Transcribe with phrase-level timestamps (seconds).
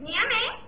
[0.00, 0.63] 你还没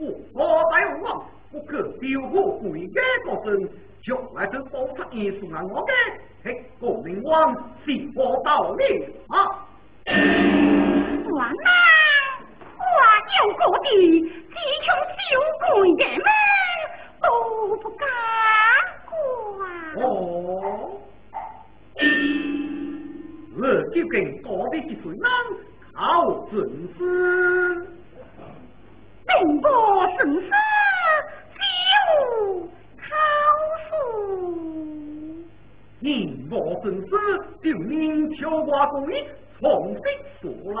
[0.00, 0.40] 我我
[0.70, 1.06] 在我望，
[1.52, 3.68] 不可丢我回家过生，
[4.02, 5.92] 将来都保出一束啊我的，
[6.42, 8.82] 黑，国民王是我道理
[9.28, 9.36] 啊！
[11.32, 11.52] 王啊，
[12.78, 12.82] 我
[13.36, 13.88] 有个地，
[14.22, 14.88] 只穷
[15.20, 15.20] 小
[15.74, 16.24] 鬼的们，
[17.20, 17.26] 都
[17.76, 18.02] 不敢
[19.04, 19.10] 管。
[19.96, 20.00] 哦，
[23.58, 23.60] 我
[23.92, 25.22] 究竟高的几岁人
[25.92, 26.56] 好认
[26.98, 27.89] 真。
[29.38, 29.70] 宁国
[30.18, 30.48] 生死
[31.54, 31.60] 皆
[32.26, 32.68] 无
[32.98, 33.02] 靠
[33.88, 33.92] 数，
[36.00, 37.10] 宁国生死
[37.62, 39.24] 就令求瓜公爷
[39.60, 40.02] 从新
[40.40, 40.80] 出来。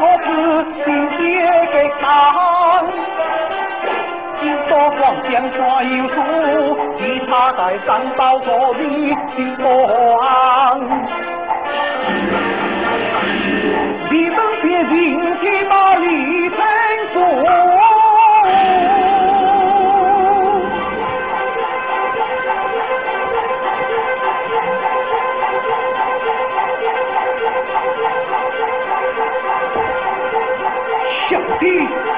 [0.00, 0.26] 子
[0.84, 1.18] 心切
[1.72, 2.02] 的看，
[4.40, 5.58] 今朝光江山
[5.96, 6.16] 有数，
[6.98, 8.82] 其他在山包坐立
[9.36, 9.62] 心不
[10.16, 10.24] 安。
[14.10, 14.96] 你们别惊
[15.40, 16.04] 起把李
[16.50, 16.56] 成
[17.12, 17.79] 祖。
[31.60, 32.09] 小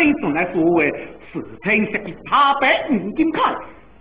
[0.00, 0.90] 在五生传来所谓，
[1.30, 3.42] 视听实际他白五金开，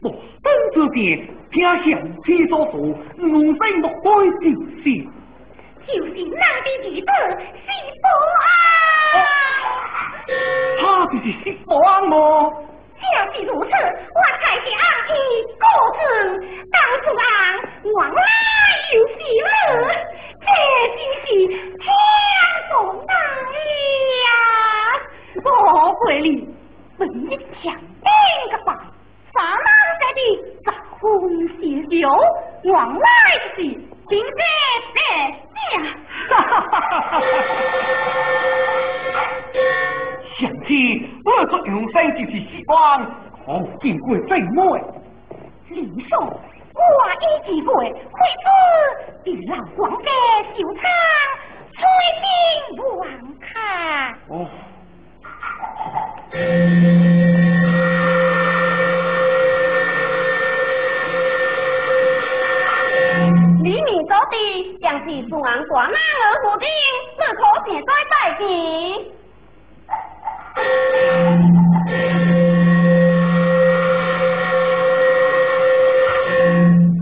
[0.02, 1.84] 我等之间听详
[2.26, 4.08] 细所说，五生莫归
[4.40, 4.44] 就
[4.80, 4.84] 是，
[5.86, 6.68] 就是那的
[7.02, 7.68] 儿子西
[8.00, 8.08] 伯
[8.40, 9.20] 啊，
[10.80, 12.16] 他就是西伯安吗？
[13.18, 14.20] 要是如此，我。
[14.42, 15.14] 才是阿姨
[15.60, 15.64] 过
[15.98, 16.00] 程，
[16.72, 17.24] 当初俺
[17.94, 18.22] 往来
[18.96, 19.48] 有喜乐，
[20.40, 20.48] 这
[20.96, 21.84] 真是天
[22.72, 22.74] 公
[23.06, 23.14] 大
[24.24, 24.28] 呀！
[25.36, 26.48] 我回里
[26.98, 28.10] 本一强兵
[28.52, 28.74] 个吧，
[29.34, 29.64] 啥忙
[30.00, 30.20] 在的
[30.66, 31.02] 早婚
[31.60, 32.10] 喜酒，
[32.72, 33.58] 往来的是
[34.10, 34.22] 今日
[34.96, 35.00] 得
[35.76, 35.76] 呀！
[36.30, 37.22] 哈哈哈哈哈！
[40.40, 40.70] 想起
[41.24, 43.06] 我做永生就是希望，
[43.46, 43.48] 可
[43.82, 44.58] 见过最美。
[45.70, 46.32] 你说，我
[47.22, 48.48] 已记过，会子
[49.24, 50.10] 比老黄家
[50.56, 50.84] 秀场，
[51.72, 51.78] 吹
[52.20, 53.00] 尽望
[53.40, 54.14] 看。
[54.30, 54.34] 哦。
[63.62, 64.36] 里面做的
[64.82, 65.94] 将是中安大马儿
[66.42, 66.66] 府的，
[67.18, 68.42] 只可现在在见。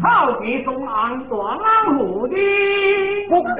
[0.01, 0.05] 好
[0.39, 0.93] 比中安
[1.29, 2.36] 大马府的，
[3.29, 3.60] 我希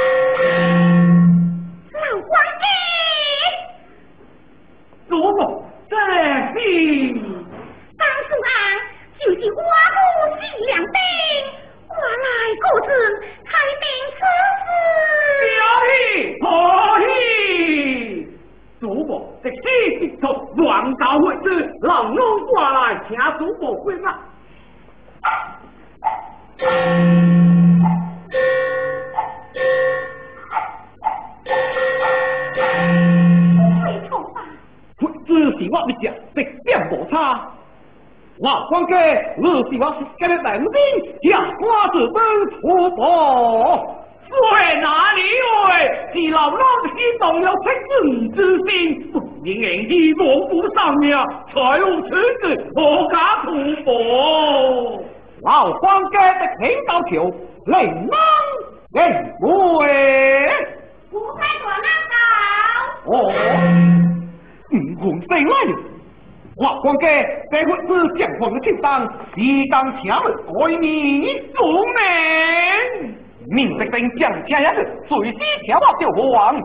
[69.81, 73.15] 当请了改名做名，
[73.49, 76.55] 明德兵将天下事，随时挑我救王。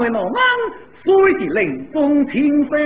[0.00, 0.40] 家兄妹老忙，
[1.04, 2.78] 虽是临风清飞，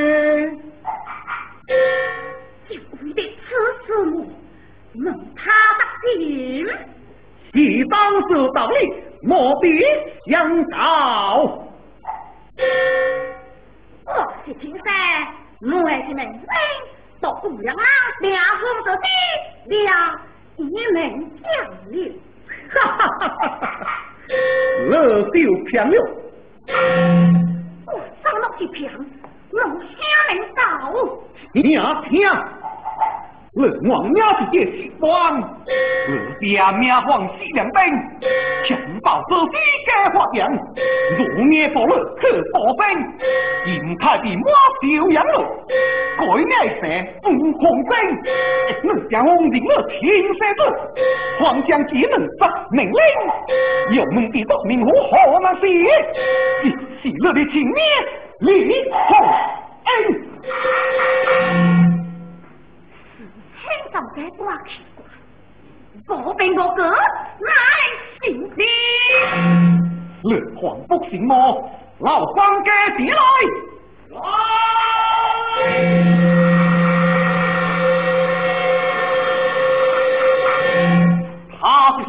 [46.52, 46.82] 爱神
[47.22, 47.28] 不
[47.58, 47.92] 空征，
[48.84, 50.00] 我将红领我天
[50.34, 50.60] 色子，
[51.40, 52.98] 皇将技能发命令，
[53.96, 55.66] 有门的夺名户何难写？
[56.64, 56.70] 一
[57.02, 57.82] 喜乐的情面
[58.40, 59.16] 李鸿
[59.84, 59.92] 恩。
[63.60, 65.04] 听到这话奇怪，
[66.16, 68.24] 我并无哥，哪能请
[68.56, 68.62] 你。
[70.24, 71.68] 略狂不行魔，
[72.00, 73.16] 老方家起来。
[74.10, 74.20] 他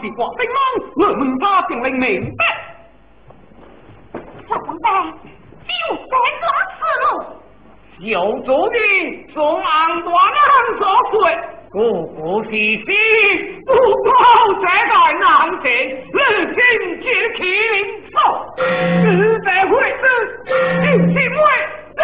[0.06, 0.58] 是郭星梦，
[0.98, 2.40] 我问他姓令明白。
[4.48, 4.86] 老王伯，
[5.66, 7.06] 就在这此路。
[8.02, 8.14] 有
[8.46, 8.78] 主的
[9.34, 11.16] 从昂端人所睡，
[11.72, 12.86] 故不是心，
[13.66, 14.12] 不报
[14.62, 15.26] 这代难
[15.64, 15.66] 前，
[16.14, 16.16] 日
[16.54, 16.56] 今
[17.02, 17.76] 接起灵
[18.12, 18.16] 手，
[18.58, 20.04] 日在会子，
[20.46, 20.52] 今
[21.08, 21.36] 天会
[21.96, 22.04] 人。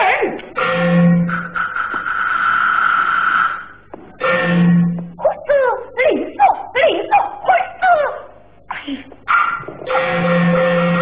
[5.17, 5.49] 会子，
[5.97, 6.01] 灵
[6.33, 6.39] 手，
[6.73, 7.11] 灵手，
[7.43, 7.45] 会
[9.85, 11.00] 子。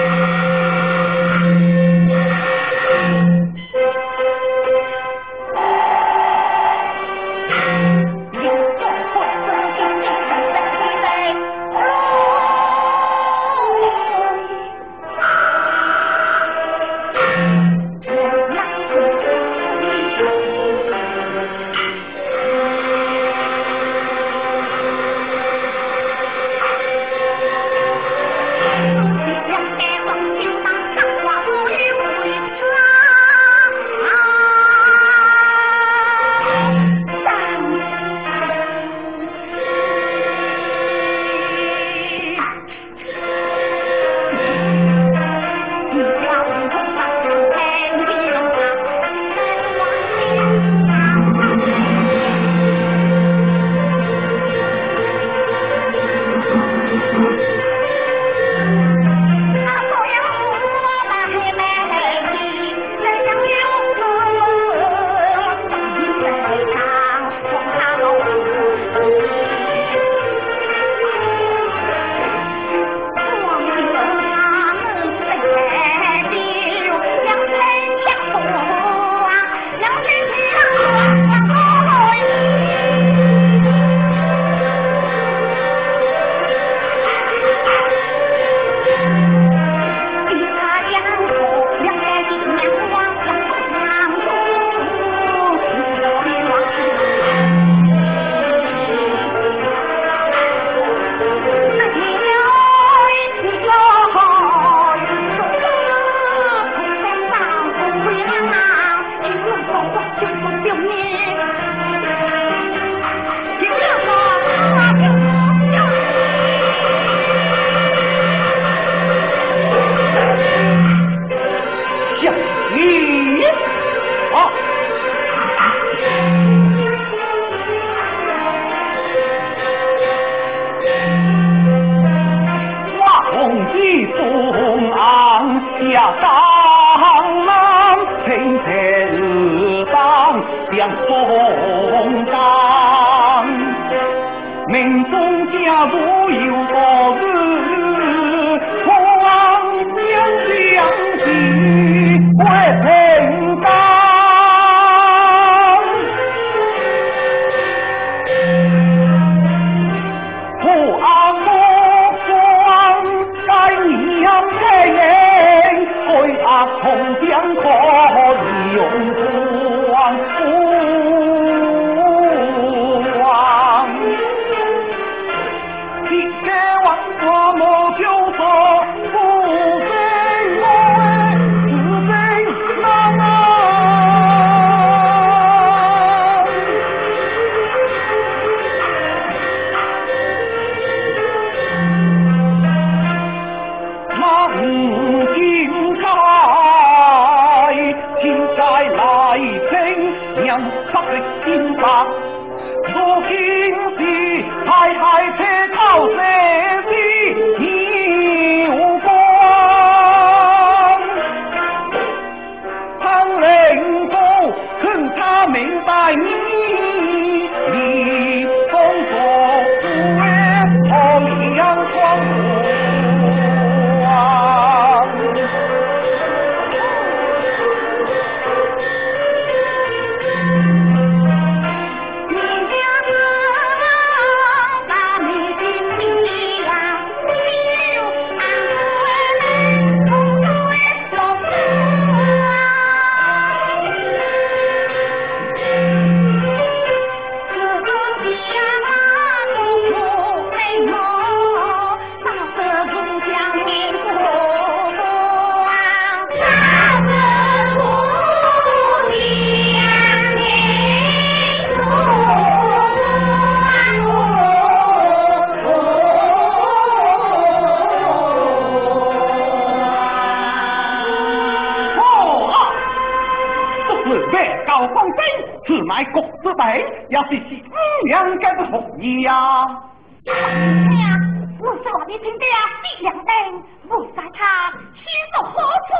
[283.87, 285.53] 我在他心作何
[285.87, 285.91] 处？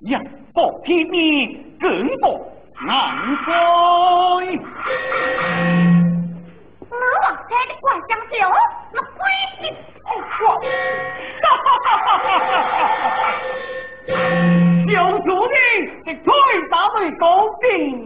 [0.00, 0.14] 一
[0.54, 1.18] 不天面，
[1.80, 2.24] 更不
[2.86, 2.86] 难
[3.44, 3.46] 开。
[6.88, 8.34] 我王家的怪将酒，
[8.92, 9.18] 那鬼
[9.58, 9.62] 子
[10.42, 10.44] 我，
[11.42, 12.28] 哈哈哈哈哈
[13.08, 13.20] 哈！
[14.88, 15.54] 小主人，
[16.04, 16.26] 这推
[16.70, 17.24] 打为高
[17.60, 18.05] 兵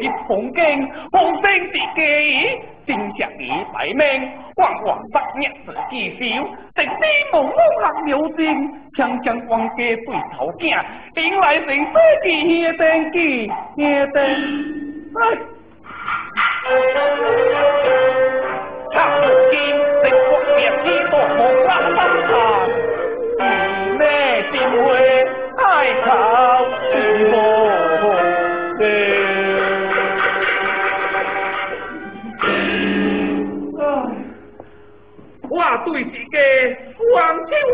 [0.00, 6.18] 你风景，风声之计，正石你摆明，往往百年自己修，
[6.74, 6.98] 正天
[7.32, 8.46] 梦梦含流金，
[8.96, 10.74] 锵锵光家对头镜，
[11.16, 11.92] 迎来成世
[12.24, 14.22] 纪夜灯记，夜灯，
[15.14, 15.20] 哎，
[18.92, 18.98] 长
[19.50, 19.54] 金
[20.02, 21.59] 正光变天多梦。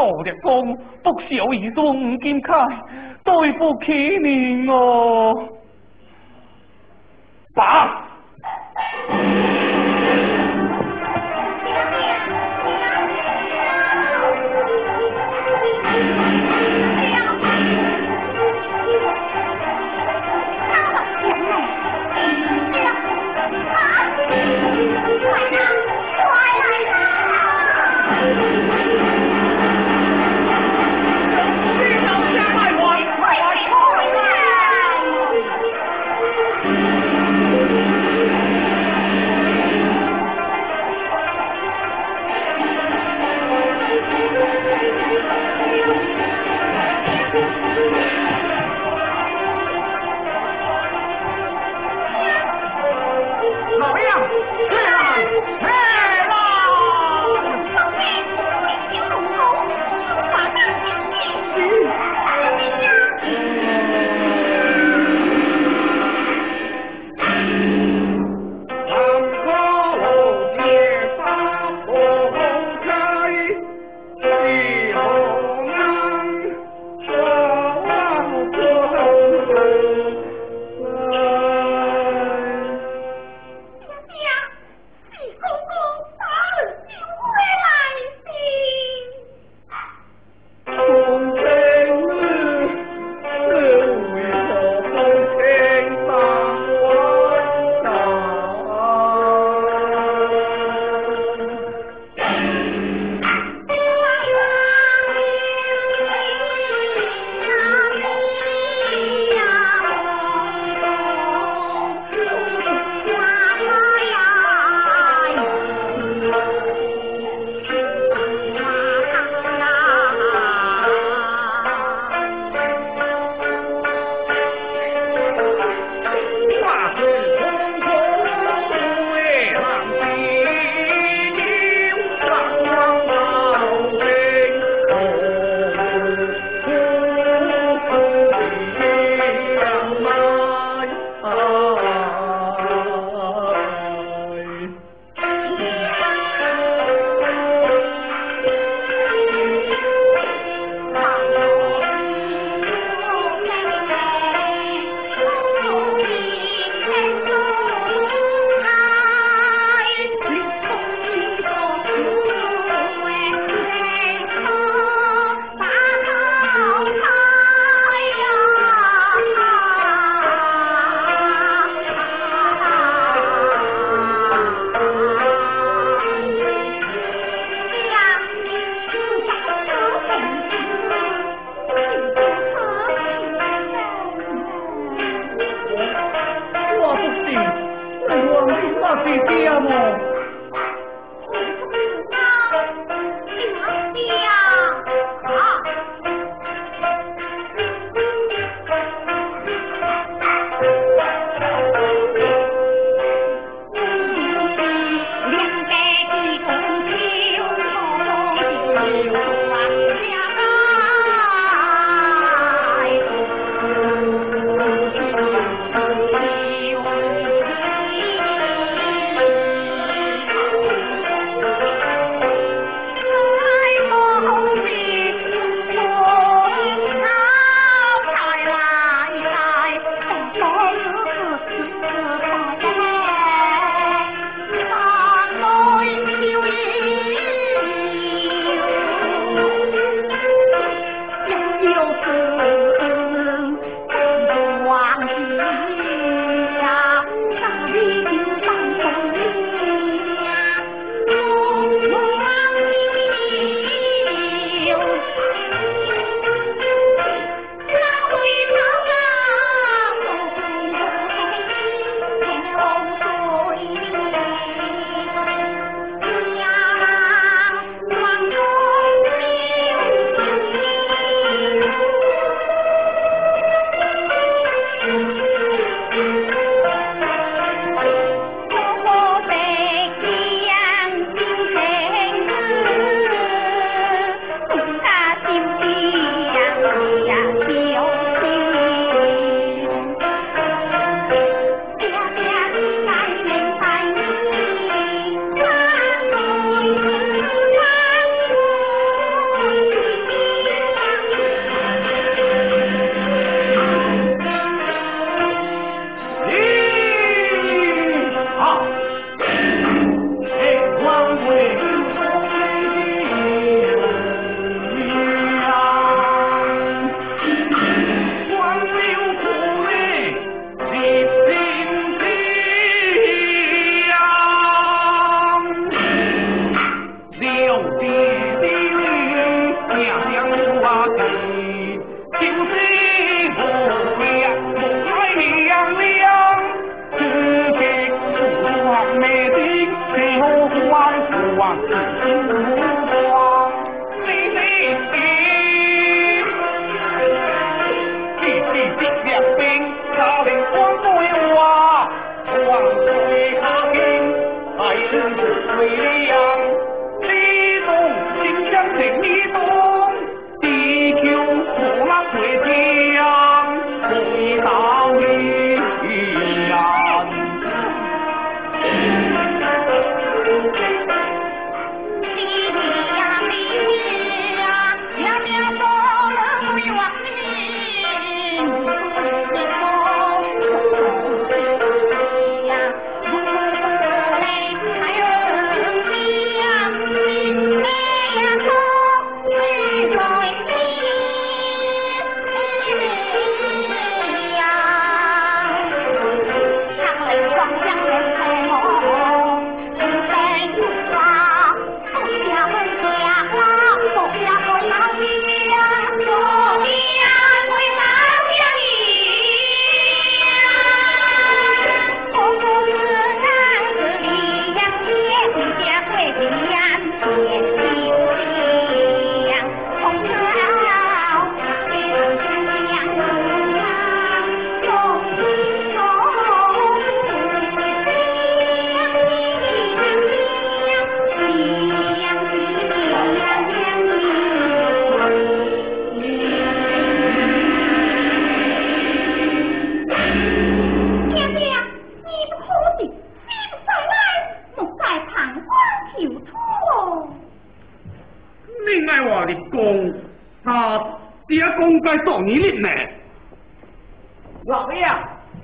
[0.00, 2.54] 杜日光，不孝义孙金开，
[3.22, 5.46] 对不起你哦。
[7.54, 8.09] 爸。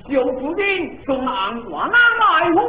[0.09, 1.27] 有福星送红
[1.71, 2.53] 花，俺来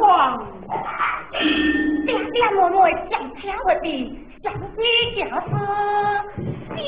[2.04, 2.76] 爹爹妹妹
[3.10, 4.58] 常听我提，想起
[5.14, 5.30] 也是。
[6.74, 6.78] 咦？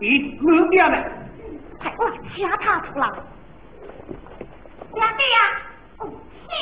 [0.00, 0.02] 咦，
[0.40, 0.96] 哪爹呢？
[1.80, 1.94] 哎呀，
[2.36, 3.04] 吓他出来。
[4.94, 5.38] 爹爹呀，
[5.98, 6.02] 哦，
[6.48, 6.52] 吓！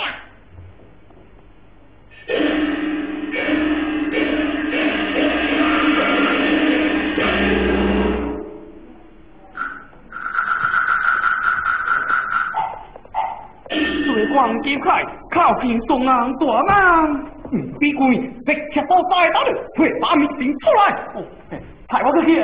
[14.37, 20.95] 王金凯靠近东南大门嗯比鬼被踢到大 w 会把你顶出来。
[21.15, 21.25] 哦
[21.89, 22.35] 派我个屁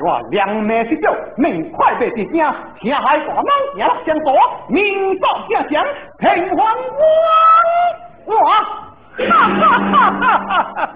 [0.00, 3.44] 我两面之酒明快被敌家天海大门
[3.76, 4.34] 也落相多，
[4.68, 5.84] 民朝家乡
[6.18, 6.66] 平凡
[8.26, 8.64] 我我哈
[9.28, 9.30] 哈
[9.60, 9.62] 哈
[9.92, 10.28] 哈哈
[10.74, 10.88] 哈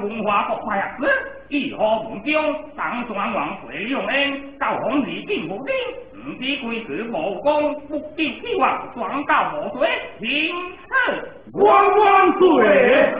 [0.00, 1.08] 文化不日子，
[1.48, 5.74] 义和文章，党专王回两恩，教皇李靖无丁，
[6.14, 9.88] 五帝归子无功，不帝希王广到无罪，
[10.20, 10.54] 平
[10.88, 13.14] 赐汪汪岁。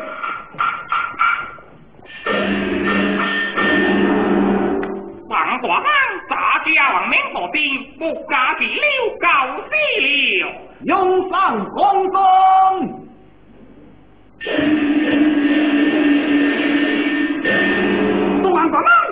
[5.29, 5.85] 王大汉
[6.31, 7.63] 杂家王命所兵，
[7.99, 8.83] 不加第六
[9.21, 9.27] 高
[9.69, 10.45] 西了，
[10.83, 12.19] 有上公公。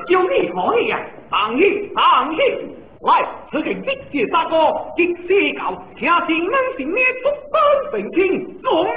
[0.09, 1.01] 叫你可以啊！
[1.31, 2.39] 唐毅，唐毅，
[3.03, 4.57] 来，此地的是大哥，
[4.97, 5.29] 的死
[5.59, 5.63] 狗，
[5.97, 7.55] 听是能是你不本
[7.93, 8.21] 本天，
[8.63, 8.97] 聪明，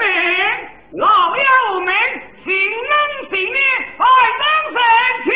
[0.94, 1.06] 老
[1.36, 1.92] 要命，
[2.44, 2.48] 是
[2.90, 2.94] 能
[3.30, 3.58] 是你
[3.98, 4.02] 还
[4.40, 4.44] 能
[4.74, 4.78] 神
[5.26, 5.30] 天。